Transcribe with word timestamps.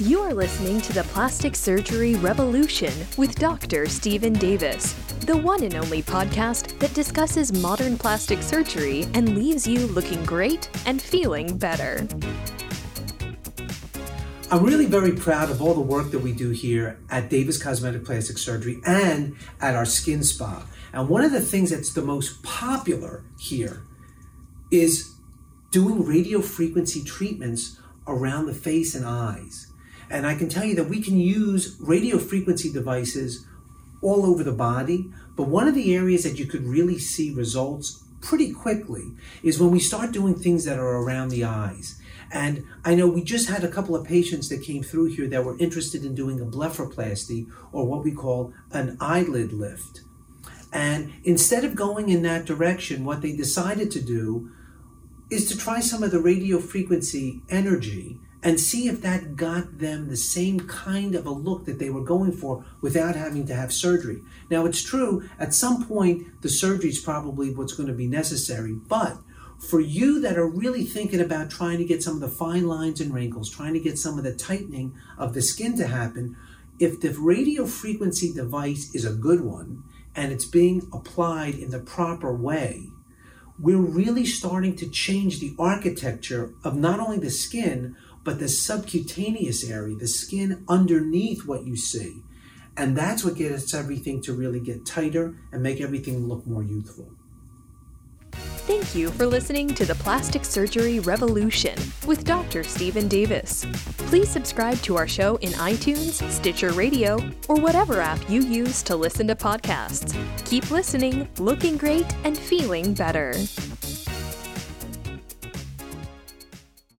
You 0.00 0.20
are 0.20 0.32
listening 0.32 0.80
to 0.82 0.92
the 0.92 1.02
Plastic 1.02 1.56
Surgery 1.56 2.14
Revolution 2.14 2.92
with 3.16 3.34
Dr. 3.34 3.86
Stephen 3.86 4.32
Davis, 4.32 4.92
the 5.26 5.36
one 5.36 5.64
and 5.64 5.74
only 5.74 6.04
podcast 6.04 6.78
that 6.78 6.94
discusses 6.94 7.52
modern 7.52 7.98
plastic 7.98 8.40
surgery 8.40 9.08
and 9.14 9.34
leaves 9.34 9.66
you 9.66 9.88
looking 9.88 10.24
great 10.24 10.70
and 10.86 11.02
feeling 11.02 11.58
better. 11.58 12.06
I'm 14.52 14.62
really 14.62 14.86
very 14.86 15.10
proud 15.10 15.50
of 15.50 15.60
all 15.60 15.74
the 15.74 15.80
work 15.80 16.12
that 16.12 16.20
we 16.20 16.30
do 16.30 16.50
here 16.50 17.00
at 17.10 17.28
Davis 17.28 17.60
Cosmetic 17.60 18.04
Plastic 18.04 18.38
Surgery 18.38 18.80
and 18.86 19.34
at 19.60 19.74
our 19.74 19.84
skin 19.84 20.22
spa. 20.22 20.64
And 20.92 21.08
one 21.08 21.24
of 21.24 21.32
the 21.32 21.40
things 21.40 21.70
that's 21.70 21.92
the 21.92 22.02
most 22.02 22.44
popular 22.44 23.24
here 23.36 23.82
is 24.70 25.12
doing 25.72 26.04
radio 26.04 26.40
frequency 26.40 27.02
treatments 27.02 27.80
around 28.06 28.46
the 28.46 28.54
face 28.54 28.94
and 28.94 29.04
eyes. 29.04 29.72
And 30.10 30.26
I 30.26 30.34
can 30.34 30.48
tell 30.48 30.64
you 30.64 30.74
that 30.76 30.88
we 30.88 31.02
can 31.02 31.18
use 31.18 31.76
radio 31.80 32.18
frequency 32.18 32.72
devices 32.72 33.46
all 34.00 34.24
over 34.24 34.42
the 34.42 34.52
body, 34.52 35.10
but 35.36 35.48
one 35.48 35.68
of 35.68 35.74
the 35.74 35.94
areas 35.94 36.22
that 36.24 36.38
you 36.38 36.46
could 36.46 36.64
really 36.64 36.98
see 36.98 37.32
results 37.32 38.04
pretty 38.20 38.52
quickly 38.52 39.12
is 39.42 39.60
when 39.60 39.70
we 39.70 39.78
start 39.78 40.12
doing 40.12 40.34
things 40.34 40.64
that 40.64 40.78
are 40.78 41.02
around 41.02 41.28
the 41.28 41.44
eyes. 41.44 42.00
And 42.30 42.64
I 42.84 42.94
know 42.94 43.08
we 43.08 43.22
just 43.22 43.48
had 43.48 43.64
a 43.64 43.68
couple 43.68 43.96
of 43.96 44.06
patients 44.06 44.48
that 44.48 44.62
came 44.62 44.82
through 44.82 45.06
here 45.06 45.28
that 45.28 45.44
were 45.44 45.58
interested 45.58 46.04
in 46.04 46.14
doing 46.14 46.40
a 46.40 46.44
blepharoplasty 46.44 47.46
or 47.72 47.86
what 47.86 48.04
we 48.04 48.12
call 48.12 48.52
an 48.70 48.96
eyelid 49.00 49.52
lift. 49.52 50.02
And 50.72 51.12
instead 51.24 51.64
of 51.64 51.74
going 51.74 52.10
in 52.10 52.22
that 52.22 52.44
direction, 52.44 53.04
what 53.04 53.22
they 53.22 53.32
decided 53.34 53.90
to 53.92 54.02
do 54.02 54.50
is 55.30 55.48
to 55.48 55.56
try 55.56 55.80
some 55.80 56.02
of 56.02 56.10
the 56.10 56.20
radio 56.20 56.58
frequency 56.58 57.40
energy 57.48 58.18
and 58.42 58.60
see 58.60 58.88
if 58.88 59.00
that 59.02 59.36
got 59.36 59.78
them 59.78 60.08
the 60.08 60.16
same 60.16 60.60
kind 60.60 61.14
of 61.14 61.26
a 61.26 61.30
look 61.30 61.64
that 61.64 61.78
they 61.78 61.90
were 61.90 62.04
going 62.04 62.32
for 62.32 62.64
without 62.80 63.16
having 63.16 63.46
to 63.46 63.54
have 63.54 63.72
surgery. 63.72 64.20
Now, 64.50 64.64
it's 64.64 64.82
true, 64.82 65.28
at 65.38 65.54
some 65.54 65.84
point, 65.86 66.40
the 66.42 66.48
surgery 66.48 66.90
is 66.90 67.00
probably 67.00 67.52
what's 67.52 67.72
going 67.72 67.88
to 67.88 67.94
be 67.94 68.06
necessary, 68.06 68.74
but 68.74 69.18
for 69.58 69.80
you 69.80 70.20
that 70.20 70.38
are 70.38 70.48
really 70.48 70.84
thinking 70.84 71.20
about 71.20 71.50
trying 71.50 71.78
to 71.78 71.84
get 71.84 72.02
some 72.02 72.14
of 72.14 72.20
the 72.20 72.28
fine 72.28 72.68
lines 72.68 73.00
and 73.00 73.12
wrinkles, 73.12 73.50
trying 73.50 73.74
to 73.74 73.80
get 73.80 73.98
some 73.98 74.16
of 74.16 74.24
the 74.24 74.34
tightening 74.34 74.94
of 75.18 75.34
the 75.34 75.42
skin 75.42 75.76
to 75.76 75.88
happen, 75.88 76.36
if 76.78 77.00
the 77.00 77.10
radio 77.10 77.66
frequency 77.66 78.32
device 78.32 78.94
is 78.94 79.04
a 79.04 79.12
good 79.12 79.40
one 79.40 79.82
and 80.14 80.32
it's 80.32 80.44
being 80.44 80.88
applied 80.92 81.56
in 81.56 81.70
the 81.70 81.80
proper 81.80 82.32
way, 82.32 82.88
we're 83.58 83.78
really 83.78 84.24
starting 84.24 84.76
to 84.76 84.88
change 84.88 85.40
the 85.40 85.56
architecture 85.58 86.54
of 86.62 86.76
not 86.76 87.00
only 87.00 87.18
the 87.18 87.30
skin, 87.30 87.96
but 88.28 88.38
the 88.38 88.46
subcutaneous 88.46 89.64
area, 89.70 89.96
the 89.96 90.06
skin 90.06 90.62
underneath 90.68 91.46
what 91.46 91.64
you 91.66 91.74
see. 91.74 92.12
And 92.76 92.94
that's 92.94 93.24
what 93.24 93.36
gets 93.36 93.72
everything 93.72 94.20
to 94.24 94.34
really 94.34 94.60
get 94.60 94.84
tighter 94.84 95.34
and 95.50 95.62
make 95.62 95.80
everything 95.80 96.28
look 96.28 96.46
more 96.46 96.62
youthful. 96.62 97.08
Thank 98.32 98.94
you 98.94 99.08
for 99.12 99.24
listening 99.24 99.68
to 99.68 99.86
the 99.86 99.94
Plastic 99.94 100.44
Surgery 100.44 101.00
Revolution 101.00 101.74
with 102.06 102.24
Dr. 102.24 102.62
Stephen 102.62 103.08
Davis. 103.08 103.64
Please 103.96 104.28
subscribe 104.28 104.76
to 104.82 104.98
our 104.98 105.08
show 105.08 105.36
in 105.36 105.52
iTunes, 105.52 106.22
Stitcher 106.30 106.72
Radio, 106.72 107.18
or 107.48 107.56
whatever 107.56 108.02
app 108.02 108.20
you 108.28 108.42
use 108.42 108.82
to 108.82 108.94
listen 108.94 109.26
to 109.28 109.36
podcasts. 109.36 110.14
Keep 110.44 110.70
listening, 110.70 111.26
looking 111.38 111.78
great, 111.78 112.04
and 112.24 112.36
feeling 112.36 112.92
better. 112.92 113.32